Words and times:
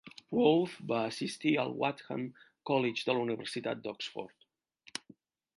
Wolfe 0.35 0.85
va 0.91 1.01
assistir 1.09 1.51
al 1.63 1.75
Wadham 1.83 2.25
College 2.71 3.05
de 3.11 3.15
la 3.19 3.23
Universitat 3.27 3.85
d'Oxford. 3.85 5.07